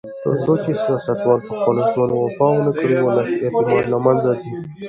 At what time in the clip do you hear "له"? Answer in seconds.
3.93-3.97